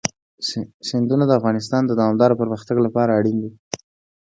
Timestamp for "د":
1.27-1.31, 1.85-1.91